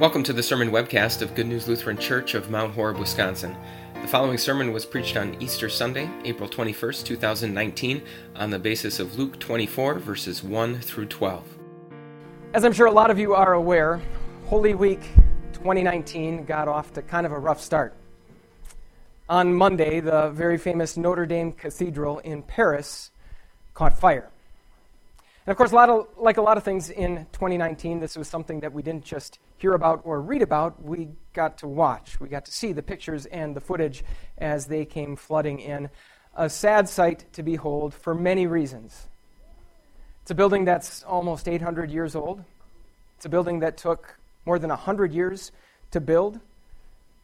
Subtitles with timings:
[0.00, 3.54] Welcome to the sermon webcast of Good News Lutheran Church of Mount Horeb, Wisconsin.
[4.00, 8.00] The following sermon was preached on Easter Sunday, April 21st, 2019,
[8.34, 11.44] on the basis of Luke 24, verses 1 through 12.
[12.54, 14.00] As I'm sure a lot of you are aware,
[14.46, 15.02] Holy Week
[15.52, 17.94] 2019 got off to kind of a rough start.
[19.28, 23.10] On Monday, the very famous Notre Dame Cathedral in Paris
[23.74, 24.30] caught fire.
[25.44, 28.60] And of course, a of, like a lot of things in 2019, this was something
[28.60, 30.82] that we didn't just hear about or read about.
[30.82, 32.18] We got to watch.
[32.18, 34.02] We got to see the pictures and the footage
[34.38, 35.90] as they came flooding in.
[36.34, 39.08] A sad sight to behold for many reasons.
[40.22, 42.42] It's a building that's almost 800 years old.
[43.16, 45.52] It's a building that took more than 100 years
[45.90, 46.40] to build.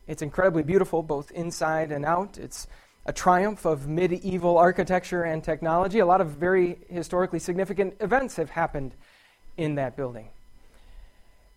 [0.06, 2.36] It's incredibly beautiful, both inside and out.
[2.36, 2.66] It's
[3.06, 6.00] a triumph of medieval architecture and technology.
[6.00, 8.94] A lot of very historically significant events have happened
[9.56, 10.28] in that building.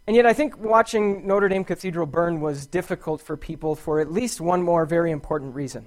[0.10, 4.12] And yet, I think watching Notre Dame Cathedral burn was difficult for people for at
[4.12, 5.86] least one more very important reason.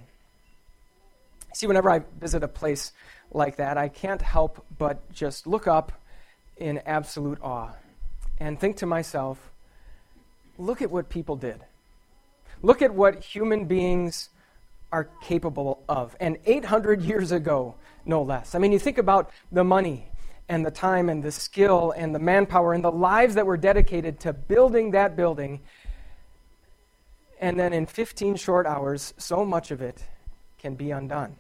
[1.54, 2.92] See, whenever I visit a place
[3.32, 5.90] like that, I can't help but just look up
[6.56, 7.72] in absolute awe
[8.38, 9.50] and think to myself,
[10.56, 11.58] look at what people did.
[12.62, 14.28] Look at what human beings
[14.92, 16.14] are capable of.
[16.20, 17.74] And 800 years ago,
[18.06, 18.54] no less.
[18.54, 20.06] I mean, you think about the money
[20.48, 24.20] and the time and the skill and the manpower and the lives that were dedicated
[24.20, 25.60] to building that building.
[27.40, 30.04] And then in 15 short hours, so much of it
[30.58, 31.36] can be undone.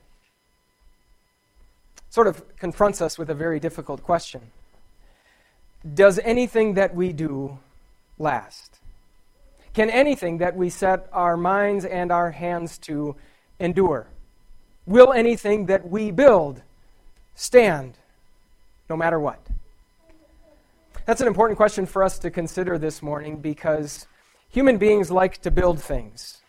[2.10, 4.42] Sort of confronts us with a very difficult question
[5.94, 7.58] Does anything that we do
[8.18, 8.78] last?
[9.74, 13.16] Can anything that we set our minds and our hands to
[13.58, 14.06] endure?
[14.84, 16.62] Will anything that we build
[17.34, 17.96] stand
[18.92, 19.40] no matter what?
[21.06, 24.06] That's an important question for us to consider this morning because
[24.50, 26.42] human beings like to build things,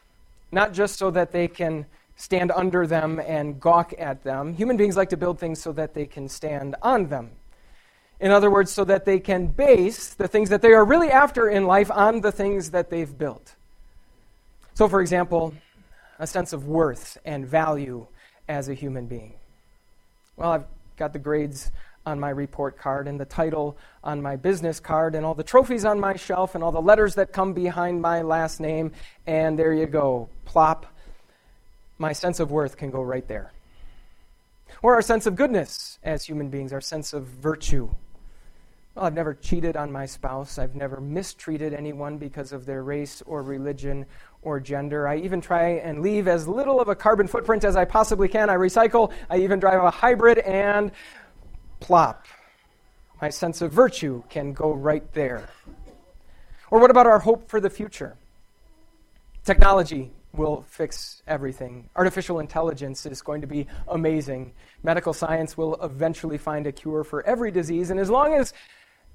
[0.51, 1.85] not just so that they can
[2.17, 4.53] stand under them and gawk at them.
[4.55, 7.31] Human beings like to build things so that they can stand on them.
[8.19, 11.47] In other words, so that they can base the things that they are really after
[11.47, 13.55] in life on the things that they've built.
[14.73, 15.53] So, for example,
[16.19, 18.05] a sense of worth and value
[18.49, 19.35] as a human being.
[20.35, 20.65] Well, I've
[20.97, 21.71] got the grades
[22.05, 25.85] on my report card and the title on my business card and all the trophies
[25.85, 28.91] on my shelf and all the letters that come behind my last name,
[29.25, 30.29] and there you go.
[30.45, 30.85] Plop.
[31.97, 33.51] My sense of worth can go right there.
[34.81, 37.89] Or our sense of goodness as human beings, our sense of virtue.
[38.95, 40.59] Well, I've never cheated on my spouse.
[40.59, 44.05] I've never mistreated anyone because of their race or religion
[44.43, 45.07] or gender.
[45.07, 48.49] I even try and leave as little of a carbon footprint as I possibly can.
[48.51, 49.11] I recycle.
[49.31, 50.91] I even drive a hybrid and
[51.83, 52.25] plop.
[53.21, 55.49] My sense of virtue can go right there.
[56.71, 58.15] Or what about our hope for the future?
[59.43, 61.89] Technology will fix everything.
[61.97, 64.53] Artificial intelligence is going to be amazing.
[64.81, 68.53] Medical science will eventually find a cure for every disease, and as long as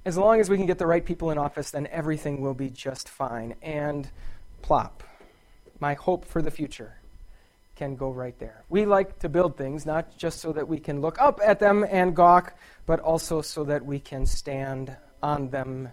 [0.04, 2.70] as long as we can get the right people in office, then everything will be
[2.70, 3.54] just fine.
[3.62, 4.08] And
[4.62, 5.02] plop
[5.80, 6.97] my hope for the future
[7.78, 8.64] can go right there.
[8.68, 11.86] We like to build things not just so that we can look up at them
[11.88, 12.54] and gawk,
[12.86, 15.90] but also so that we can stand on them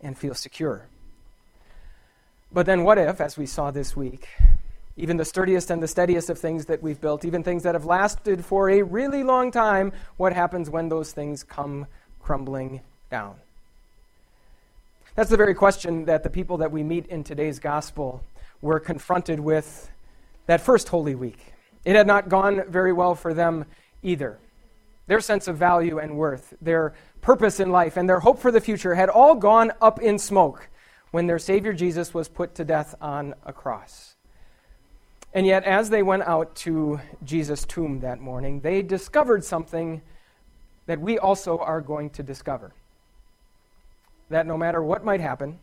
[0.00, 0.86] and feel secure.
[2.52, 4.26] But then, what if, as we saw this week,
[4.96, 7.84] even the sturdiest and the steadiest of things that we've built, even things that have
[7.84, 11.86] lasted for a really long time, what happens when those things come
[12.20, 13.36] crumbling down?
[15.14, 18.24] That's the very question that the people that we meet in today's gospel
[18.60, 19.88] were confronted with
[20.48, 21.52] that first Holy Week.
[21.84, 23.66] It had not gone very well for them
[24.02, 24.38] either.
[25.06, 28.60] Their sense of value and worth, their purpose in life, and their hope for the
[28.60, 30.68] future had all gone up in smoke
[31.10, 34.16] when their Savior Jesus was put to death on a cross.
[35.34, 40.00] And yet, as they went out to Jesus' tomb that morning, they discovered something
[40.86, 42.72] that we also are going to discover.
[44.30, 45.58] That no matter what might happen,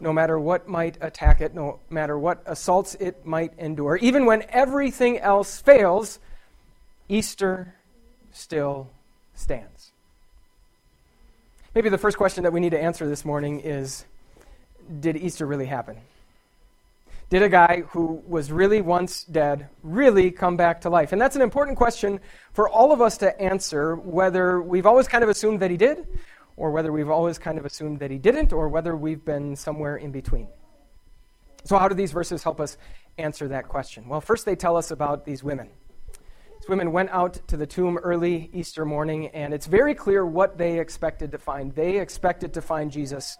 [0.00, 3.96] no matter what might attack it, no matter what assaults it might endure.
[3.98, 6.18] Even when everything else fails,
[7.08, 7.74] Easter
[8.32, 8.88] still
[9.34, 9.92] stands.
[11.74, 14.04] Maybe the first question that we need to answer this morning is
[15.00, 15.96] Did Easter really happen?
[17.30, 21.12] Did a guy who was really once dead really come back to life?
[21.12, 22.20] And that's an important question
[22.52, 26.06] for all of us to answer, whether we've always kind of assumed that he did,
[26.56, 29.96] or whether we've always kind of assumed that he didn't, or whether we've been somewhere
[29.96, 30.48] in between.
[31.64, 32.76] So, how do these verses help us
[33.18, 34.08] answer that question?
[34.08, 35.70] Well, first, they tell us about these women.
[36.60, 40.58] These women went out to the tomb early Easter morning, and it's very clear what
[40.58, 41.74] they expected to find.
[41.74, 43.36] They expected to find Jesus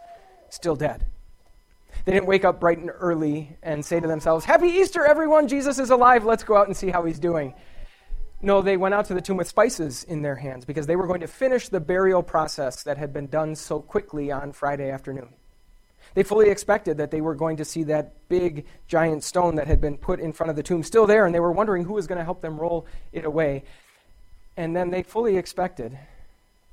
[0.48, 1.06] still dead.
[2.04, 5.48] They didn't wake up bright and early and say to themselves, Happy Easter, everyone!
[5.48, 6.24] Jesus is alive.
[6.24, 7.54] Let's go out and see how he's doing.
[8.44, 11.06] No, they went out to the tomb with spices in their hands because they were
[11.06, 15.30] going to finish the burial process that had been done so quickly on Friday afternoon.
[16.12, 19.80] They fully expected that they were going to see that big giant stone that had
[19.80, 22.06] been put in front of the tomb still there, and they were wondering who was
[22.06, 23.64] going to help them roll it away.
[24.58, 25.98] And then they fully expected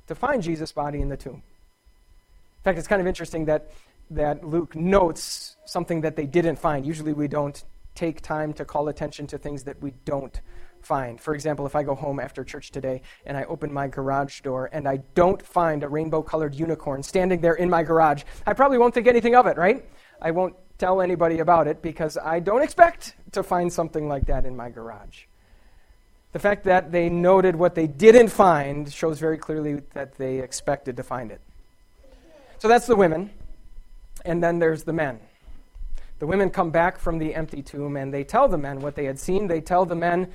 [0.08, 1.36] to find Jesus' body in the tomb.
[1.36, 3.70] In fact, it's kind of interesting that,
[4.10, 6.84] that Luke notes something that they didn't find.
[6.84, 7.64] Usually we don't
[7.94, 10.38] take time to call attention to things that we don't
[10.84, 11.20] find.
[11.20, 14.68] For example, if I go home after church today and I open my garage door
[14.72, 18.78] and I don't find a rainbow colored unicorn standing there in my garage, I probably
[18.78, 19.84] won't think anything of it, right?
[20.20, 24.44] I won't tell anybody about it because I don't expect to find something like that
[24.44, 25.24] in my garage.
[26.32, 30.96] The fact that they noted what they didn't find shows very clearly that they expected
[30.96, 31.40] to find it.
[32.58, 33.30] So that's the women.
[34.24, 35.20] And then there's the men.
[36.20, 39.04] The women come back from the empty tomb and they tell the men what they
[39.04, 39.48] had seen.
[39.48, 40.30] They tell the men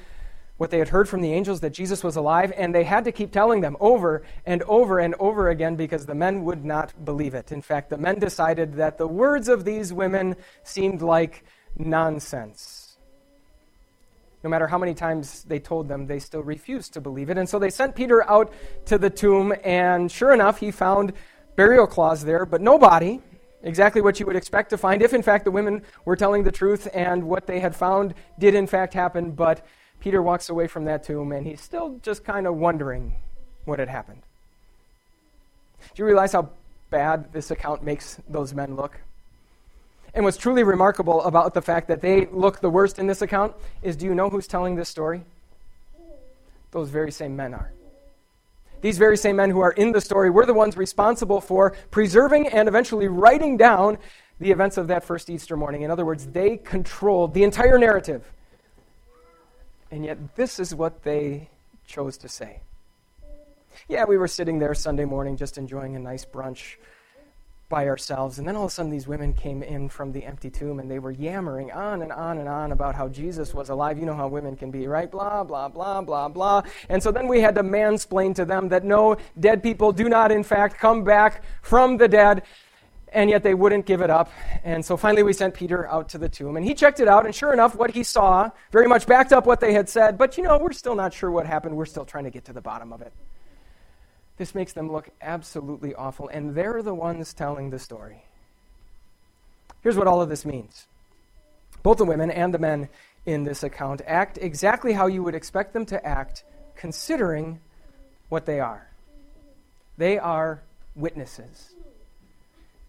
[0.58, 3.12] what they had heard from the angels that Jesus was alive, and they had to
[3.12, 7.34] keep telling them over and over and over again because the men would not believe
[7.34, 7.52] it.
[7.52, 11.44] In fact, the men decided that the words of these women seemed like
[11.78, 12.98] nonsense.
[14.44, 17.38] No matter how many times they told them, they still refused to believe it.
[17.38, 18.52] And so they sent Peter out
[18.86, 21.14] to the tomb, and sure enough, he found
[21.56, 23.22] burial cloths there, but no body.
[23.64, 26.52] Exactly what you would expect to find if, in fact, the women were telling the
[26.52, 29.66] truth and what they had found did, in fact, happen, but
[30.00, 33.16] Peter walks away from that tomb and he's still just kind of wondering
[33.66, 34.22] what had happened.
[35.94, 36.50] Do you realize how
[36.90, 39.00] bad this account makes those men look?
[40.14, 43.56] And what's truly remarkable about the fact that they look the worst in this account
[43.82, 45.24] is do you know who's telling this story?
[46.72, 47.72] Those very same men are.
[48.82, 52.48] These very same men who are in the story were the ones responsible for preserving
[52.48, 53.98] and eventually writing down
[54.40, 55.82] the events of that first Easter morning.
[55.82, 58.32] In other words, they controlled the entire narrative
[59.92, 61.50] and yet, this is what they
[61.86, 62.60] chose to say.
[63.88, 66.76] Yeah, we were sitting there Sunday morning just enjoying a nice brunch
[67.70, 68.40] by ourselves.
[68.40, 70.90] And then all of a sudden, these women came in from the empty tomb and
[70.90, 74.00] they were yammering on and on and on about how Jesus was alive.
[74.00, 75.12] You know how women can be, right?
[75.12, 76.64] Blah, blah, blah, blah, blah.
[76.90, 80.32] And so then we had to mansplain to them that no, dead people do not,
[80.32, 82.44] in fact, come back from the dead
[83.14, 84.32] and yet they wouldn't give it up.
[84.64, 87.26] And so finally, we sent Peter out to the tomb, and he checked it out,
[87.26, 90.18] and sure enough, what he saw very much backed up what they had said.
[90.18, 91.76] But you know, we're still not sure what happened.
[91.76, 93.14] We're still trying to get to the bottom of it.
[94.38, 98.24] This makes them look absolutely awful, and they're the ones telling the story.
[99.82, 100.86] Here's what all of this means
[101.84, 102.90] both the women and the men
[103.26, 106.44] in this account act exactly how you would expect them to act,
[106.76, 107.60] considering
[108.30, 108.90] what they are.
[109.98, 110.62] They are
[110.96, 111.74] witnesses.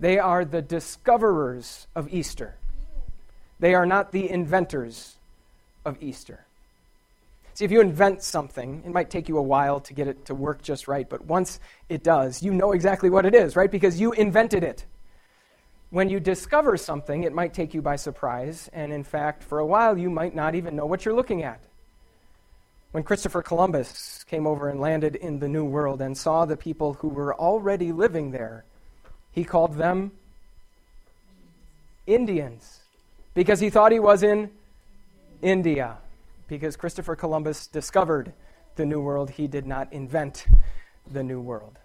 [0.01, 2.57] They are the discoverers of Easter.
[3.59, 5.17] They are not the inventors
[5.85, 6.45] of Easter.
[7.55, 10.35] See, if you invent something, it might take you a while to get it to
[10.35, 11.59] work just right, but once
[11.89, 13.71] it does, you know exactly what it is, right?
[13.71, 14.85] Because you invented it.
[15.91, 19.67] When you discover something, it might take you by surprise, and in fact, for a
[19.67, 21.61] while, you might not even know what you're looking at.
[22.93, 26.93] When Christopher Columbus came over and landed in the New World and saw the people
[26.95, 28.65] who were already living there,
[29.39, 30.11] he called them
[32.09, 32.81] Indians
[33.35, 34.51] because he thought he was in
[35.43, 35.97] India.
[36.49, 38.33] Because Christopher Columbus discovered
[38.75, 40.47] the New World, he did not invent
[41.13, 41.79] the New World.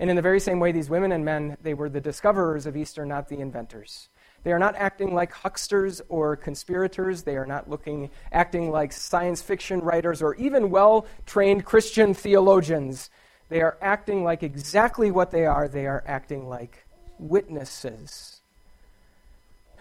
[0.00, 2.78] And in the very same way, these women and men, they were the discoverers of
[2.78, 4.08] Easter, not the inventors.
[4.42, 7.24] They are not acting like hucksters or conspirators.
[7.24, 13.10] They are not looking, acting like science fiction writers or even well trained Christian theologians.
[13.48, 15.68] They are acting like exactly what they are.
[15.68, 16.84] They are acting like
[17.18, 18.40] witnesses.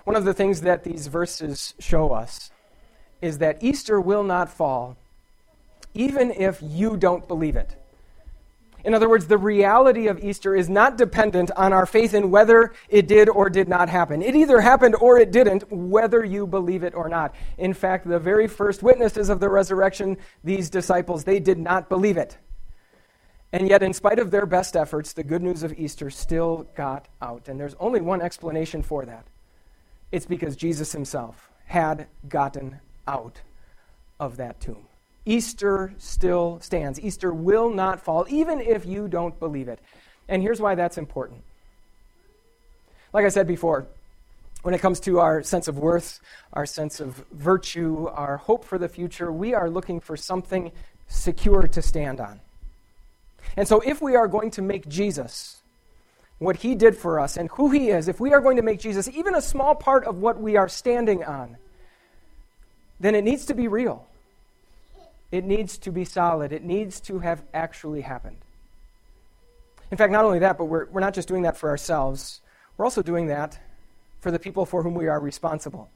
[0.03, 2.51] One of the things that these verses show us
[3.21, 4.97] is that Easter will not fall
[5.93, 7.75] even if you don't believe it.
[8.83, 12.73] In other words, the reality of Easter is not dependent on our faith in whether
[12.89, 14.21] it did or did not happen.
[14.21, 17.33] It either happened or it didn't, whether you believe it or not.
[17.57, 22.17] In fact, the very first witnesses of the resurrection, these disciples, they did not believe
[22.17, 22.37] it.
[23.53, 27.07] And yet, in spite of their best efforts, the good news of Easter still got
[27.21, 27.47] out.
[27.47, 29.25] And there's only one explanation for that
[30.11, 33.41] it's because Jesus himself had gotten out
[34.19, 34.85] of that tomb.
[35.25, 36.99] Easter still stands.
[36.99, 39.79] Easter will not fall, even if you don't believe it.
[40.27, 41.43] And here's why that's important.
[43.11, 43.87] Like I said before,
[44.63, 46.19] when it comes to our sense of worth,
[46.53, 50.71] our sense of virtue, our hope for the future, we are looking for something
[51.07, 52.39] secure to stand on.
[53.55, 55.61] And so, if we are going to make Jesus
[56.39, 58.79] what he did for us and who he is, if we are going to make
[58.79, 61.57] Jesus even a small part of what we are standing on,
[62.99, 64.07] then it needs to be real.
[65.31, 66.51] It needs to be solid.
[66.51, 68.37] It needs to have actually happened.
[69.89, 72.41] In fact, not only that, but we're, we're not just doing that for ourselves,
[72.77, 73.59] we're also doing that
[74.19, 75.89] for the people for whom we are responsible.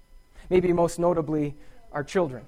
[0.50, 1.56] Maybe most notably,
[1.92, 2.46] our children.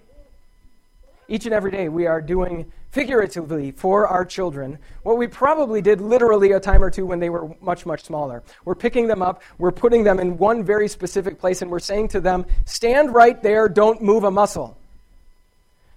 [1.30, 6.02] Each and every day, we are doing figuratively for our children what we probably did
[6.02, 8.42] literally a time or two when they were much, much smaller.
[8.66, 12.08] We're picking them up, we're putting them in one very specific place, and we're saying
[12.10, 14.76] to them, Stand right there, don't move a muscle.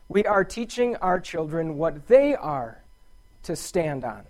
[0.09, 2.83] We are teaching our children what they are
[3.45, 4.25] to stand on.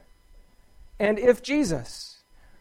[1.00, 2.18] And if Jesus,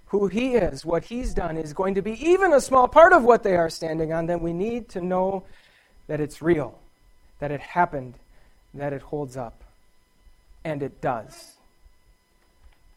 [0.08, 3.24] who he is, what he's done, is going to be even a small part of
[3.24, 5.44] what they are standing on, then we need to know
[6.08, 6.80] that it's real,
[7.38, 8.16] that it happened,
[8.74, 9.64] that it holds up.
[10.64, 11.54] And it does.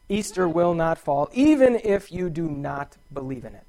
[0.09, 3.66] Easter will not fall, even if you do not believe in it.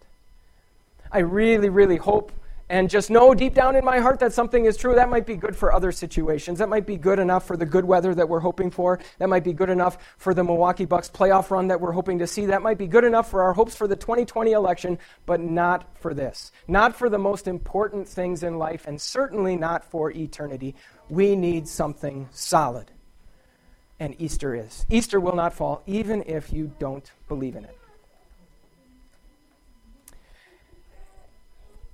[1.12, 2.32] I really, really hope
[2.70, 4.96] and just know deep down in my heart that something is true.
[4.96, 6.60] That might be good for other situations.
[6.60, 9.00] That might be good enough for the good weather that we're hoping for.
[9.20, 12.28] That might be good enough for the Milwaukee Bucks playoff run that we're hoping to
[12.28, 12.48] see.
[12.48, 16.14] That might be good enough for our hopes for the 2020 election, but not for
[16.14, 16.52] this.
[16.68, 20.76] Not for the most important things in life, and certainly not for eternity.
[21.10, 22.92] We need something solid.
[24.00, 24.86] And Easter is.
[24.90, 27.78] Easter will not fall, even if you don't believe in it.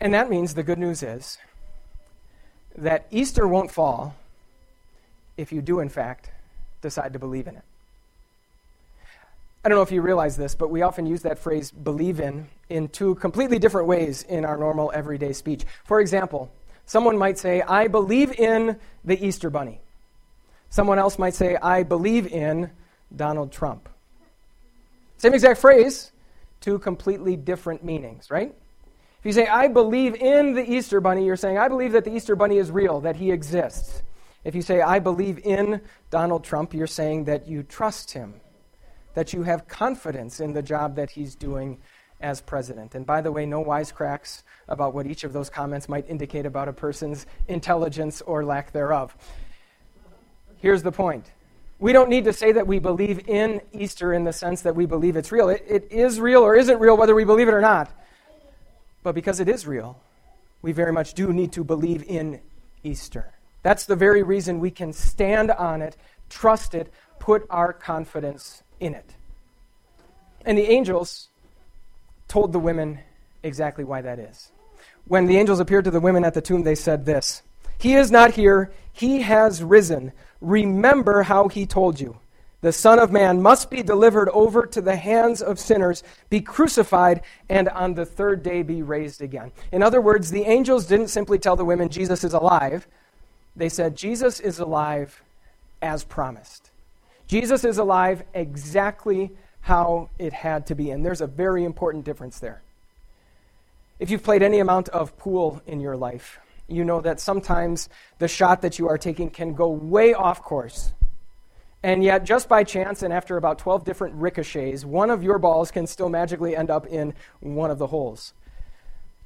[0.02, 1.38] And that means the good news is
[2.76, 4.16] that Easter won't fall
[5.38, 6.32] if you do, in fact,
[6.82, 7.64] decide to believe in it.
[9.64, 12.48] I don't know if you realize this, but we often use that phrase believe in
[12.68, 15.66] in two completely different ways in our normal everyday speech.
[15.84, 16.52] For example,
[16.88, 19.82] someone might say, I believe in the Easter Bunny.
[20.72, 22.72] Someone else might say, I believe in
[23.16, 23.88] Donald Trump.
[25.18, 26.12] Same exact phrase,
[26.60, 28.56] two completely different meanings, right?
[29.22, 32.16] If you say, I believe in the Easter Bunny, you're saying, I believe that the
[32.16, 34.02] Easter Bunny is real, that he exists.
[34.44, 38.42] If you say, I believe in Donald Trump, you're saying that you trust him,
[39.14, 41.78] that you have confidence in the job that he's doing
[42.20, 42.96] as president.
[42.96, 46.68] And by the way, no wisecracks about what each of those comments might indicate about
[46.68, 49.16] a person's intelligence or lack thereof.
[50.58, 51.30] Here's the point.
[51.78, 54.88] We don't need to say that we believe in Easter in the sense that we
[54.88, 55.50] believe it's real.
[55.50, 57.92] It, it is real or isn't real, whether we believe it or not.
[59.04, 60.00] But because it is real,
[60.62, 62.40] we very much do need to believe in
[62.84, 63.34] Easter.
[63.64, 65.98] That's the very reason we can stand on it,
[66.30, 69.16] trust it, put our confidence in it.
[70.46, 71.30] And the angels
[72.28, 73.00] told the women
[73.44, 74.52] exactly why that is.
[75.08, 77.44] When the angels appeared to the women at the tomb, they said this
[77.78, 80.12] He is not here, he has risen.
[80.40, 82.18] Remember how he told you
[82.62, 87.22] the Son of Man must be delivered over to the hands of sinners, be crucified,
[87.50, 89.52] and on the third day be raised again.
[89.72, 92.88] In other words, the angels didn't simply tell the women Jesus is alive,
[93.56, 95.24] they said Jesus is alive
[95.82, 96.70] as promised.
[97.28, 100.92] Jesus is alive exactly how it had to be.
[100.92, 102.62] And there's a very important difference there.
[104.00, 107.90] If you've played any amount of pool in your life, you know that sometimes
[108.20, 110.94] the shot that you are taking can go way off course
[111.84, 115.72] and yet, just by chance, and after about 12 different ricochets, one of your balls
[115.72, 118.34] can still magically end up in one of the holes.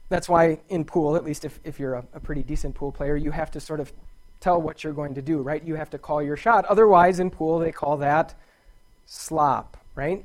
[0.07, 3.17] That's why in pool, at least if, if you're a, a pretty decent pool player,
[3.17, 3.91] you have to sort of
[4.39, 5.63] tell what you're going to do, right?
[5.63, 6.65] You have to call your shot.
[6.65, 8.35] Otherwise, in pool, they call that
[9.05, 10.23] slop, right?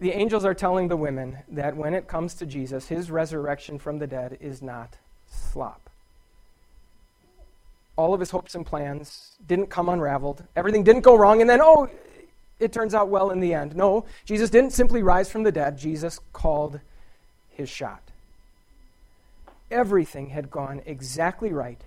[0.00, 3.98] The angels are telling the women that when it comes to Jesus, his resurrection from
[3.98, 5.90] the dead is not slop
[8.00, 10.42] all of his hopes and plans didn't come unraveled.
[10.56, 11.88] Everything didn't go wrong, and then, oh,
[12.58, 13.76] it turns out well in the end.
[13.76, 16.80] No, Jesus didn't simply rise from the dead, Jesus called
[17.48, 18.02] his shot.
[19.70, 21.80] Everything had gone exactly right,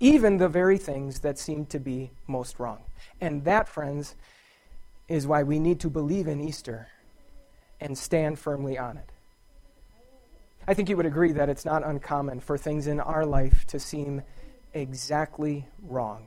[0.00, 2.78] even the very things that seemed to be most wrong.
[3.20, 4.14] And that, friends,
[5.08, 6.88] is why we need to believe in Easter
[7.80, 9.10] and stand firmly on it.
[10.68, 13.80] I think you would agree that it's not uncommon for things in our life to
[13.80, 14.22] seem
[14.74, 16.26] exactly wrong.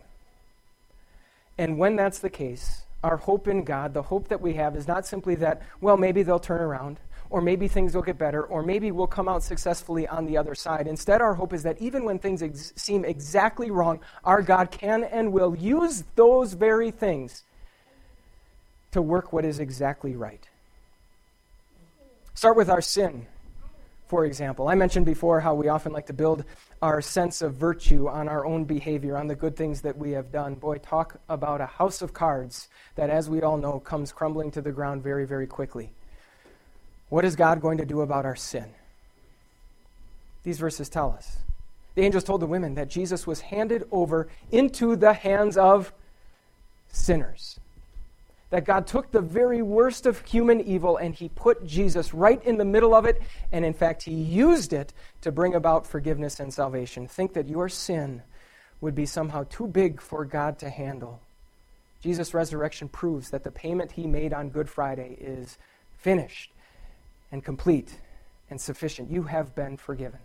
[1.58, 4.88] And when that's the case, our hope in God, the hope that we have, is
[4.88, 8.64] not simply that, well, maybe they'll turn around, or maybe things will get better, or
[8.64, 10.88] maybe we'll come out successfully on the other side.
[10.88, 15.04] Instead, our hope is that even when things ex- seem exactly wrong, our God can
[15.04, 17.44] and will use those very things
[18.92, 20.48] to work what is exactly right.
[22.36, 23.28] Start with our sin,
[24.08, 24.68] for example.
[24.68, 26.44] I mentioned before how we often like to build
[26.82, 30.32] our sense of virtue on our own behavior, on the good things that we have
[30.32, 30.56] done.
[30.56, 34.62] Boy, talk about a house of cards that, as we all know, comes crumbling to
[34.62, 35.92] the ground very, very quickly.
[37.10, 38.66] What is God going to do about our sin?
[40.44, 41.38] These verses tell us.
[41.96, 45.94] The angels told the women that Jesus was handed over into the hands of
[46.92, 47.60] sinners.
[48.54, 52.60] That God took the very worst of human evil and he put Jesus right in
[52.60, 53.20] the middle of it,
[53.52, 57.08] and in fact, he used it to bring about forgiveness and salvation.
[57.08, 58.22] Think that your sin
[58.80, 61.20] would be somehow too big for God to handle.
[62.00, 65.58] Jesus' resurrection proves that the payment he made on Good Friday is
[65.98, 66.52] finished
[67.32, 67.98] and complete
[68.52, 69.10] and sufficient.
[69.10, 70.20] You have been forgiven.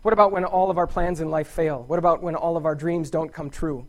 [0.00, 1.84] What about when all of our plans in life fail?
[1.86, 3.86] What about when all of our dreams don't come true?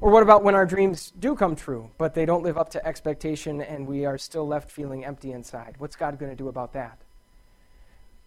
[0.00, 2.86] Or what about when our dreams do come true, but they don't live up to
[2.86, 5.74] expectation and we are still left feeling empty inside?
[5.78, 6.98] What's God going to do about that?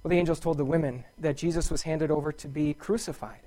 [0.04, 3.40] Well, the angels told the women that Jesus was handed over to be crucified.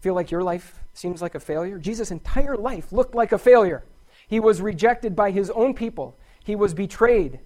[0.00, 1.78] Feel like your life seems like a failure?
[1.78, 3.82] Jesus' entire life looked like a failure.
[4.28, 7.40] He was rejected by his own people, he was betrayed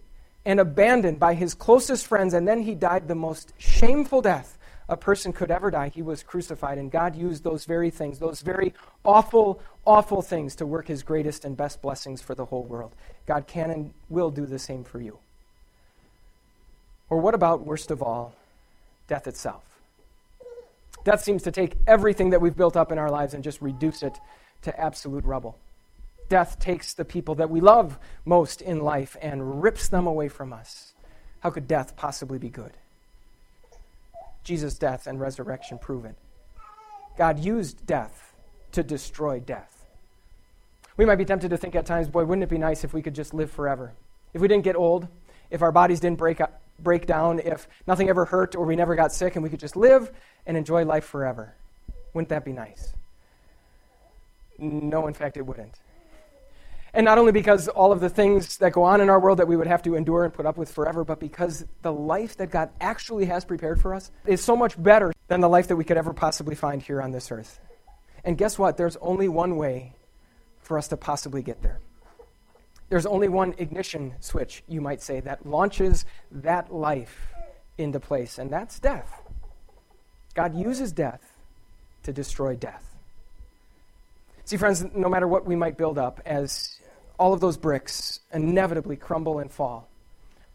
[0.46, 4.96] and abandoned by his closest friends, and then he died the most shameful death a
[4.96, 5.88] person could ever die.
[5.88, 8.74] He was crucified, and God used those very things, those very
[9.04, 12.92] awful, awful things, to work his greatest and best blessings for the whole world.
[13.26, 15.18] God can and will do the same for you.
[17.08, 18.34] Or what about, worst of all,
[19.08, 19.62] death itself?
[21.04, 24.02] Death seems to take everything that we've built up in our lives and just reduce
[24.02, 24.18] it
[24.62, 25.58] to absolute rubble.
[26.28, 30.52] Death takes the people that we love most in life and rips them away from
[30.52, 30.94] us.
[31.40, 32.72] How could death possibly be good?
[34.44, 36.16] Jesus' death and resurrection prove it.
[37.16, 38.34] God used death
[38.72, 39.84] to destroy death.
[40.96, 43.02] We might be tempted to think at times, boy, wouldn't it be nice if we
[43.02, 43.94] could just live forever?
[44.32, 45.08] If we didn't get old,
[45.50, 48.94] if our bodies didn't break, up, break down, if nothing ever hurt or we never
[48.94, 50.12] got sick and we could just live
[50.46, 51.54] and enjoy life forever.
[52.12, 52.92] Wouldn't that be nice?
[54.58, 55.74] No, in fact, it wouldn't.
[56.94, 59.48] And not only because all of the things that go on in our world that
[59.48, 62.50] we would have to endure and put up with forever, but because the life that
[62.52, 65.82] God actually has prepared for us is so much better than the life that we
[65.82, 67.58] could ever possibly find here on this earth.
[68.24, 68.76] And guess what?
[68.76, 69.92] There's only one way
[70.62, 71.80] for us to possibly get there.
[72.90, 77.34] There's only one ignition switch, you might say, that launches that life
[77.76, 79.20] into place, and that's death.
[80.34, 81.32] God uses death
[82.04, 82.84] to destroy death.
[84.44, 86.78] See, friends, no matter what we might build up as
[87.18, 89.88] all of those bricks inevitably crumble and fall.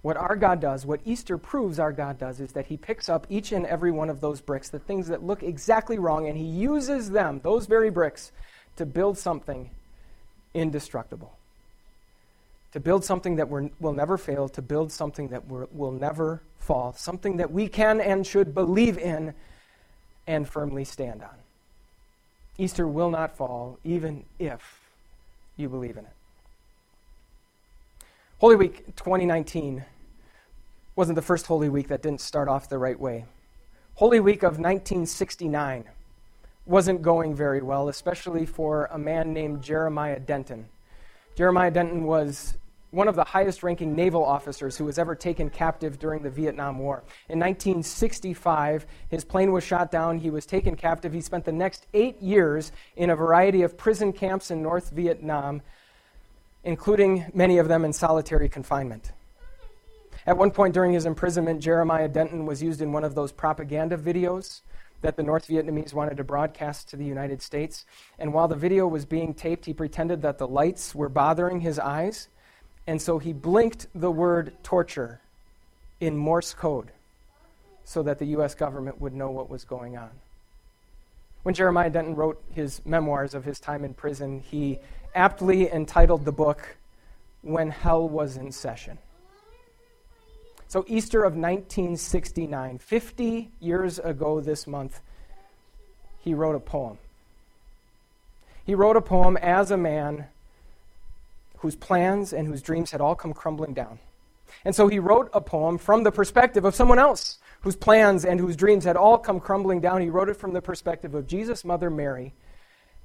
[0.02, 3.28] What our God does, what Easter proves our God does, is that He picks up
[3.30, 6.46] each and every one of those bricks, the things that look exactly wrong, and He
[6.46, 8.32] uses them, those very bricks,
[8.78, 9.70] to build something
[10.54, 11.38] indestructible.
[12.74, 17.38] To build something that will never fail, to build something that will never fall, something
[17.38, 19.34] that we can and should believe in
[20.28, 21.36] and firmly stand on.
[22.58, 24.80] Easter will not fall, even if
[25.58, 26.12] you believe in it.
[28.40, 29.84] Holy Week 2019
[30.96, 33.26] wasn't the first Holy Week that didn't start off the right way.
[33.96, 35.84] Holy Week of 1969
[36.66, 40.70] wasn't going very well, especially for a man named Jeremiah Denton.
[41.36, 42.58] Jeremiah Denton was
[42.92, 46.80] one of the highest ranking naval officers who was ever taken captive during the Vietnam
[46.80, 47.04] War.
[47.28, 50.18] In 1965, his plane was shot down.
[50.18, 51.12] He was taken captive.
[51.12, 55.62] He spent the next eight years in a variety of prison camps in North Vietnam
[56.70, 59.12] including many of them in solitary confinement.
[60.28, 63.98] At one point during his imprisonment, Jeremiah Denton was used in one of those propaganda
[63.98, 64.62] videos
[65.02, 67.86] that the North Vietnamese wanted to broadcast to the United States.
[68.20, 71.80] And while the video was being taped, he pretended that the lights were bothering his
[71.80, 72.28] eyes.
[72.86, 75.22] And so he blinked the word torture
[76.00, 76.92] in Morse code
[77.84, 78.54] so that the U.S.
[78.54, 80.12] government would know what was going on.
[81.42, 84.78] When Jeremiah Denton wrote his memoirs of his time in prison, he
[85.16, 86.78] aptly entitled the book
[87.42, 88.98] When Hell Was in Session.
[90.68, 95.02] So, Easter of 1969, 50 years ago this month,
[96.20, 97.00] he wrote a poem.
[98.66, 100.26] He wrote a poem as a man
[101.58, 104.00] whose plans and whose dreams had all come crumbling down.
[104.64, 108.40] And so he wrote a poem from the perspective of someone else whose plans and
[108.40, 110.02] whose dreams had all come crumbling down.
[110.02, 112.34] He wrote it from the perspective of Jesus' mother, Mary,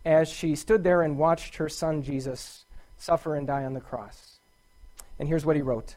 [0.04, 2.64] as she stood there and watched her son Jesus
[2.98, 4.38] suffer and die on the cross.
[5.18, 5.96] And here's what he wrote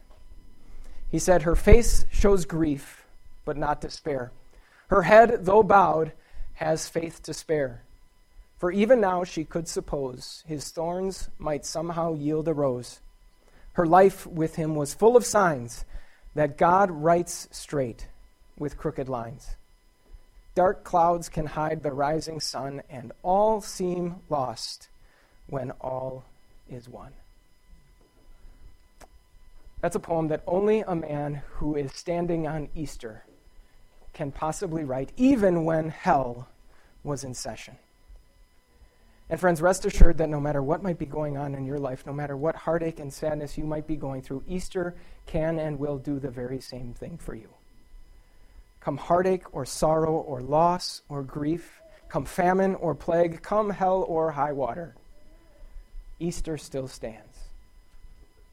[1.10, 3.06] He said, Her face shows grief,
[3.46, 4.32] but not despair.
[4.88, 6.14] Her head, though bowed,
[6.56, 7.84] has faith to spare.
[8.58, 13.02] For even now she could suppose his thorns might somehow yield a rose.
[13.74, 15.86] Her life with him was full of signs
[16.34, 18.08] that God writes straight
[18.58, 19.56] with crooked lines.
[20.58, 24.90] Dark clouds can hide the rising sun, and all seem lost
[25.46, 26.26] when all
[26.68, 27.12] is won.
[29.82, 33.24] That's a poem that only a man who is standing on Easter
[34.14, 36.48] can possibly write, even when hell
[37.04, 37.76] was in session.
[39.30, 42.04] And friends, rest assured that no matter what might be going on in your life,
[42.04, 44.96] no matter what heartache and sadness you might be going through, Easter
[45.28, 47.50] can and will do the very same thing for you.
[48.88, 54.32] Come heartache or sorrow or loss or grief, come famine or plague, come hell or
[54.32, 54.96] high water,
[56.22, 57.38] Easter still stands.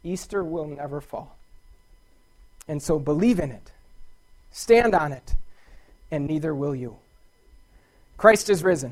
[0.02, 1.36] Easter will never fall.
[2.66, 3.70] And so believe in it,
[4.50, 5.36] stand on it,
[6.10, 6.96] and neither will you.
[8.16, 8.90] Christ is risen.